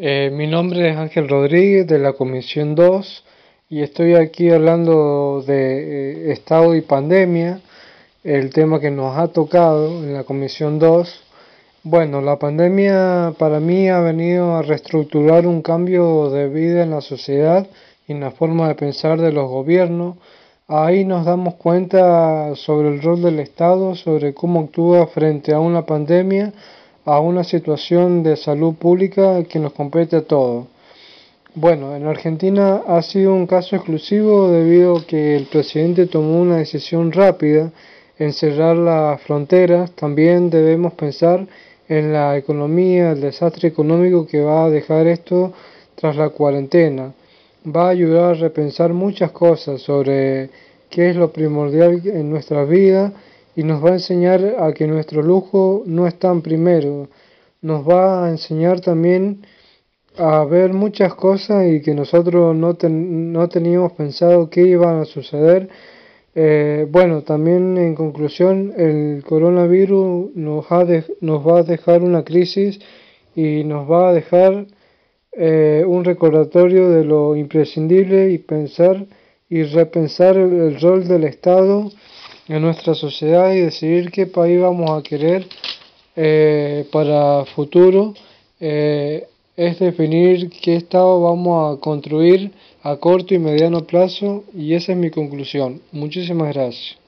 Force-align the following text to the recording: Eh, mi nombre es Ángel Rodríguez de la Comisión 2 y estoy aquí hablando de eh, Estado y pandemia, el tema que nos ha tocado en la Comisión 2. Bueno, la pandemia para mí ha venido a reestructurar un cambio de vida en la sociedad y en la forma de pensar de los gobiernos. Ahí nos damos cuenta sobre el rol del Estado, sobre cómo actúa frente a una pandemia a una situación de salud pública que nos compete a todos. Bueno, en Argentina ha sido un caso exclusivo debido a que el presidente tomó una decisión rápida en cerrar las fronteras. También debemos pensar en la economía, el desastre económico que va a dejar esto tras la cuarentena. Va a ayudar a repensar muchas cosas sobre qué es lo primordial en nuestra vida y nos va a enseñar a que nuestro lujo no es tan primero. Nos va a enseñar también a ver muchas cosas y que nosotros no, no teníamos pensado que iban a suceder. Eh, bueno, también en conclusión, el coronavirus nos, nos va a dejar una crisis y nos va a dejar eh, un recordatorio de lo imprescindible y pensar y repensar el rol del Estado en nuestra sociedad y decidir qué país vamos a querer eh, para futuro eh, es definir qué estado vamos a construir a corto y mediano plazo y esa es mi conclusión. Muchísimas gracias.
Eh, 0.00 0.30
mi 0.32 0.46
nombre 0.46 0.90
es 0.90 0.96
Ángel 0.96 1.28
Rodríguez 1.28 1.84
de 1.88 1.98
la 1.98 2.12
Comisión 2.12 2.76
2 2.76 3.24
y 3.68 3.82
estoy 3.82 4.14
aquí 4.14 4.48
hablando 4.48 5.42
de 5.44 6.28
eh, 6.28 6.32
Estado 6.32 6.76
y 6.76 6.82
pandemia, 6.82 7.60
el 8.22 8.50
tema 8.50 8.78
que 8.78 8.92
nos 8.92 9.18
ha 9.18 9.26
tocado 9.26 9.88
en 10.04 10.14
la 10.14 10.22
Comisión 10.22 10.78
2. 10.78 11.24
Bueno, 11.82 12.20
la 12.20 12.38
pandemia 12.38 13.34
para 13.40 13.58
mí 13.58 13.88
ha 13.88 13.98
venido 13.98 14.54
a 14.54 14.62
reestructurar 14.62 15.48
un 15.48 15.62
cambio 15.62 16.30
de 16.30 16.48
vida 16.48 16.84
en 16.84 16.90
la 16.90 17.00
sociedad 17.00 17.66
y 18.06 18.12
en 18.12 18.20
la 18.20 18.30
forma 18.30 18.68
de 18.68 18.76
pensar 18.76 19.20
de 19.20 19.32
los 19.32 19.50
gobiernos. 19.50 20.16
Ahí 20.68 21.04
nos 21.04 21.26
damos 21.26 21.54
cuenta 21.54 22.54
sobre 22.54 22.90
el 22.90 23.02
rol 23.02 23.20
del 23.20 23.40
Estado, 23.40 23.96
sobre 23.96 24.32
cómo 24.32 24.60
actúa 24.60 25.08
frente 25.08 25.52
a 25.52 25.58
una 25.58 25.84
pandemia 25.84 26.52
a 27.08 27.20
una 27.20 27.42
situación 27.42 28.22
de 28.22 28.36
salud 28.36 28.74
pública 28.74 29.42
que 29.44 29.58
nos 29.58 29.72
compete 29.72 30.16
a 30.16 30.26
todos. 30.26 30.66
Bueno, 31.54 31.96
en 31.96 32.06
Argentina 32.06 32.82
ha 32.86 33.00
sido 33.00 33.32
un 33.32 33.46
caso 33.46 33.76
exclusivo 33.76 34.50
debido 34.50 34.98
a 34.98 35.06
que 35.06 35.34
el 35.34 35.46
presidente 35.46 36.04
tomó 36.04 36.38
una 36.38 36.58
decisión 36.58 37.10
rápida 37.10 37.72
en 38.18 38.34
cerrar 38.34 38.76
las 38.76 39.22
fronteras. 39.22 39.92
También 39.92 40.50
debemos 40.50 40.92
pensar 40.92 41.46
en 41.88 42.12
la 42.12 42.36
economía, 42.36 43.12
el 43.12 43.22
desastre 43.22 43.68
económico 43.68 44.26
que 44.26 44.42
va 44.42 44.66
a 44.66 44.70
dejar 44.70 45.06
esto 45.06 45.54
tras 45.94 46.14
la 46.14 46.28
cuarentena. 46.28 47.14
Va 47.74 47.86
a 47.86 47.96
ayudar 47.96 48.34
a 48.34 48.38
repensar 48.38 48.92
muchas 48.92 49.30
cosas 49.30 49.80
sobre 49.80 50.50
qué 50.90 51.08
es 51.08 51.16
lo 51.16 51.32
primordial 51.32 52.02
en 52.04 52.28
nuestra 52.28 52.64
vida 52.64 53.14
y 53.58 53.64
nos 53.64 53.84
va 53.84 53.90
a 53.90 53.94
enseñar 53.94 54.54
a 54.60 54.72
que 54.72 54.86
nuestro 54.86 55.20
lujo 55.20 55.82
no 55.84 56.06
es 56.06 56.16
tan 56.16 56.42
primero. 56.42 57.08
Nos 57.60 57.80
va 57.82 58.24
a 58.24 58.30
enseñar 58.30 58.80
también 58.80 59.44
a 60.16 60.44
ver 60.44 60.72
muchas 60.72 61.14
cosas 61.14 61.66
y 61.66 61.82
que 61.82 61.92
nosotros 61.92 62.54
no, 62.54 62.78
no 62.88 63.48
teníamos 63.48 63.94
pensado 63.94 64.48
que 64.48 64.60
iban 64.62 65.00
a 65.00 65.04
suceder. 65.06 65.68
Eh, 66.36 66.86
bueno, 66.88 67.22
también 67.22 67.76
en 67.78 67.96
conclusión, 67.96 68.74
el 68.76 69.24
coronavirus 69.26 70.36
nos, 70.36 70.66
nos 71.20 71.44
va 71.44 71.58
a 71.58 71.64
dejar 71.64 72.04
una 72.04 72.22
crisis 72.22 72.78
y 73.34 73.64
nos 73.64 73.90
va 73.90 74.10
a 74.10 74.12
dejar 74.12 74.66
eh, 75.32 75.82
un 75.84 76.04
recordatorio 76.04 76.90
de 76.90 77.02
lo 77.04 77.34
imprescindible 77.34 78.30
y 78.30 78.38
pensar 78.38 79.04
y 79.48 79.64
repensar 79.64 80.36
el 80.36 80.80
rol 80.80 81.08
del 81.08 81.24
Estado 81.24 81.90
en 82.48 82.62
nuestra 82.62 82.94
sociedad 82.94 83.52
y 83.52 83.60
decidir 83.60 84.10
qué 84.10 84.26
país 84.26 84.60
vamos 84.60 84.90
a 84.90 85.02
querer 85.02 85.46
eh, 86.16 86.86
para 86.90 87.44
futuro 87.44 88.14
eh, 88.58 89.26
es 89.56 89.78
definir 89.78 90.50
qué 90.50 90.76
estado 90.76 91.20
vamos 91.20 91.76
a 91.76 91.80
construir 91.80 92.50
a 92.82 92.96
corto 92.96 93.34
y 93.34 93.38
mediano 93.38 93.84
plazo 93.84 94.44
y 94.54 94.74
esa 94.74 94.92
es 94.92 94.98
mi 94.98 95.10
conclusión. 95.10 95.80
Muchísimas 95.92 96.54
gracias. 96.54 97.07